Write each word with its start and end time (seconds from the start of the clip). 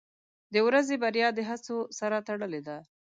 •د 0.53 0.55
ورځې 0.67 0.95
بریا 1.03 1.27
د 1.33 1.39
هڅو 1.49 1.77
سره 1.99 2.17
تړلې 2.27 2.61
ده. 2.67 2.77